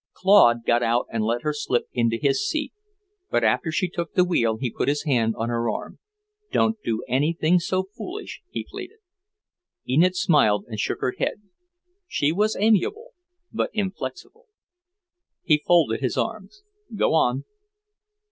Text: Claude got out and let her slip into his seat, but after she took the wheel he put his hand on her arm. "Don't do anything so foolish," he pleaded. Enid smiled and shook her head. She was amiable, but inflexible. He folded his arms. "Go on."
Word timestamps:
Claude 0.13 0.65
got 0.65 0.81
out 0.81 1.05
and 1.11 1.23
let 1.23 1.43
her 1.43 1.53
slip 1.53 1.83
into 1.93 2.17
his 2.17 2.43
seat, 2.43 2.73
but 3.29 3.43
after 3.43 3.71
she 3.71 3.87
took 3.87 4.13
the 4.13 4.25
wheel 4.25 4.57
he 4.57 4.71
put 4.73 4.87
his 4.87 5.03
hand 5.03 5.35
on 5.37 5.49
her 5.49 5.69
arm. 5.69 5.99
"Don't 6.51 6.79
do 6.83 7.03
anything 7.07 7.59
so 7.59 7.83
foolish," 7.83 8.41
he 8.49 8.65
pleaded. 8.67 8.97
Enid 9.87 10.15
smiled 10.15 10.65
and 10.67 10.79
shook 10.79 11.01
her 11.01 11.13
head. 11.19 11.43
She 12.07 12.31
was 12.31 12.57
amiable, 12.59 13.11
but 13.53 13.69
inflexible. 13.73 14.47
He 15.43 15.61
folded 15.67 15.99
his 15.99 16.17
arms. 16.17 16.63
"Go 16.95 17.13
on." 17.13 17.45